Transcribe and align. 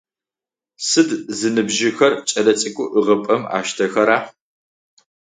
Сыд 0.87 1.09
зыныбжьыхэр 1.37 2.13
кӏэлэцӏыкӏу 2.27 2.89
ӏыгъыпӏэм 2.93 3.43
аштэхэра? 3.57 4.17